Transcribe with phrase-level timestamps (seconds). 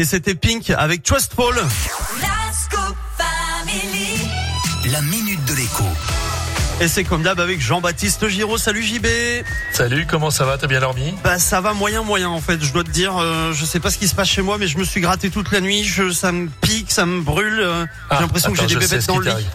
[0.00, 1.56] Et c'était Pink avec Trustful.
[4.92, 5.82] La minute de l'écho.
[6.80, 8.58] Et c'est comme d'hab avec Jean-Baptiste Giraud.
[8.58, 9.06] Salut JB.
[9.72, 10.56] Salut, comment ça va?
[10.56, 11.14] T'as bien dormi?
[11.24, 12.62] Bah ça va moyen moyen en fait.
[12.62, 14.68] Je dois te dire, euh, je sais pas ce qui se passe chez moi, mais
[14.68, 15.82] je me suis gratté toute la nuit.
[15.82, 17.58] Je, ça me pique, ça me brûle.
[17.58, 19.46] euh, Ah, J'ai l'impression que j'ai des bébêtes dans le lit.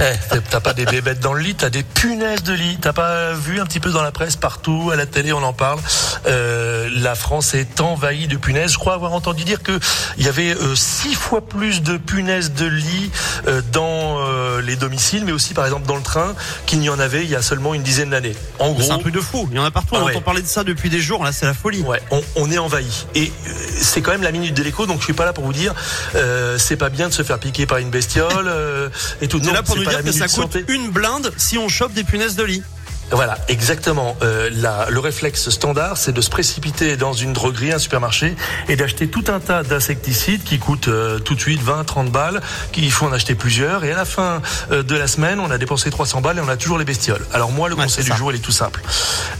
[0.00, 2.78] Eh, t'as pas des bébêtes dans le lit, t'as des punaises de lit.
[2.80, 5.52] T'as pas vu un petit peu dans la presse partout, à la télé, on en
[5.52, 5.78] parle.
[6.26, 8.72] Euh, la France est envahie de punaises.
[8.72, 9.78] Je crois avoir entendu dire que
[10.18, 13.10] il y avait euh, six fois plus de punaises de lit
[13.46, 16.34] euh, dans euh, les domiciles, mais aussi par exemple dans le train,
[16.66, 18.34] qu'il n'y en avait il y a seulement une dizaine d'années.
[18.58, 19.48] En C'est un gros, truc de fou.
[19.50, 19.94] Il y en a partout.
[19.96, 20.12] Ah on ouais.
[20.12, 21.22] entend parler de ça depuis des jours.
[21.22, 21.82] Là, c'est la folie.
[21.82, 23.06] Ouais, on, on est envahi.
[23.14, 25.44] Et euh, c'est quand même la minute de l'écho, donc je suis pas là pour
[25.44, 25.72] vous dire
[26.16, 28.88] euh, c'est pas bien de se faire piquer par une bestiole euh,
[29.20, 29.38] et tout.
[29.38, 30.64] On est Non, là pour c'est nous dire que ça coûte santé.
[30.68, 32.62] une blinde si on chope des punaises de lit.
[33.10, 34.16] Voilà, exactement.
[34.22, 38.34] Euh, la- le réflexe standard, c'est de se précipiter dans une droguerie, un supermarché,
[38.68, 42.40] et d'acheter tout un tas d'insecticides qui coûtent euh, tout de suite 20, 30 balles,
[42.72, 44.40] qu'il faut en acheter plusieurs, et à la fin
[44.72, 47.24] euh, de la semaine, on a dépensé 300 balles et on a toujours les bestioles.
[47.34, 48.16] Alors moi, le Ouais, conseil du ça.
[48.16, 48.82] jour, il est tout simple.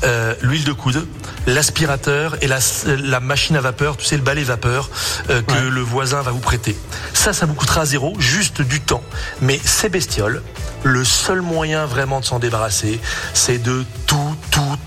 [0.04, 1.06] Euh, L'huile de coude,
[1.46, 4.90] l'aspirateur et la, la machine à vapeur, tu sais, le balai vapeur
[5.30, 5.70] euh, que Ouais.
[5.70, 6.76] le voisin va vous prêter.
[7.12, 9.02] Ça, ça vous coûtera zéro, juste du temps.
[9.40, 10.42] Mais ces bestioles,
[10.82, 13.00] le seul moyen vraiment de s'en débarrasser,
[13.34, 14.23] c'est de tout,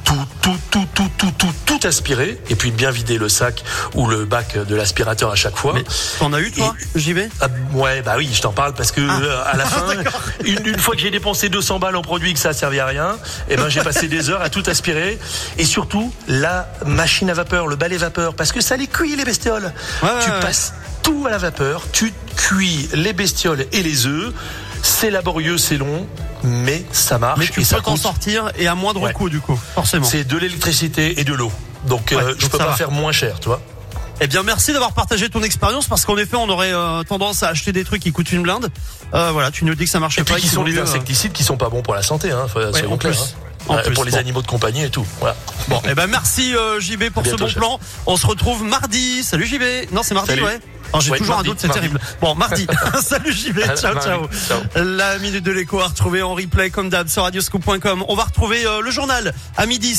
[0.07, 3.63] tout, tout, tout, tout, tout, tout, tout, aspirer, et puis bien vider le sac
[3.93, 5.73] ou le bac de l'aspirateur à chaque fois.
[5.73, 5.83] Mais
[6.17, 9.43] t'en as eu toi, JB Ah, ouais, bah oui, je t'en parle parce que euh,
[9.45, 9.85] à la fin,
[10.45, 12.79] une, une fois que j'ai dépensé 200 balles en produit et que ça a servi
[12.79, 13.17] à rien,
[13.49, 15.19] eh ben j'ai passé des heures à tout aspirer
[15.57, 19.25] et surtout la machine à vapeur, le balai vapeur, parce que ça les cuit les
[19.25, 19.73] bestioles.
[20.01, 20.41] Ouais, tu ouais, ouais.
[20.41, 24.33] passes tout à la vapeur, tu cuis les bestioles et les œufs.
[24.83, 26.07] C'est laborieux, c'est long,
[26.43, 29.13] mais ça marche Mais tu et peux t'en sortir et à moindre Ouais.
[29.13, 30.05] coût du coup, forcément.
[30.05, 31.51] C'est de l'électricité et de l'eau.
[31.85, 32.73] Donc, euh, Ouais, je donc peux pas va.
[32.75, 33.61] faire moins cher, tu vois.
[34.19, 37.49] Eh bien, merci d'avoir partagé ton expérience parce qu'en effet, on aurait euh, tendance à
[37.49, 38.69] acheter des trucs qui coûtent une blinde.
[39.13, 40.39] Euh, voilà, tu nous dis que ça Et puis pas.
[40.39, 42.71] qui sont mieux, euh, insecticides qui sont pas bons pour la santé, hein, faut- en
[42.71, 43.21] clairs, plus.
[43.21, 43.25] hein.
[43.69, 44.17] En Ouais, plus, pour les bon.
[44.17, 45.05] animaux de compagnie et tout.
[45.19, 45.35] Voilà.
[45.67, 47.57] Bon, eh ben merci euh, JB pour ce bon chef.
[47.57, 47.79] plan.
[48.05, 49.23] On se retrouve mardi.
[49.23, 49.91] Salut JB.
[49.91, 50.43] Non, c'est mardi, Salut.
[50.43, 50.59] ouais.
[50.89, 51.99] Alors, J'ai Ouais, toujours mardi, un doute, c'est terrible.
[52.21, 52.67] Bon, mardi.
[53.01, 53.59] Salut JB.
[53.59, 54.07] À Ciao, mardi.
[54.09, 54.27] ciao.
[54.47, 54.59] Ciao.
[54.75, 58.05] La minute de l'écho à retrouver en replay comme d'hab sur radioscoop.com.
[58.07, 59.95] On va retrouver euh, le journal à midi.